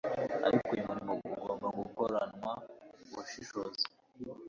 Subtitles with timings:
[0.47, 2.51] Ariko uyu murimo ugomba gukoranwa
[3.09, 3.85] ubushishozi